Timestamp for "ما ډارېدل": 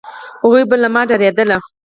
0.93-1.49